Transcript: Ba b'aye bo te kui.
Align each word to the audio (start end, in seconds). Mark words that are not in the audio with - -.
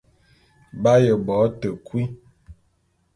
Ba 0.81 0.81
b'aye 0.95 1.13
bo 1.25 1.37
te 1.59 1.69
kui. 1.85 2.03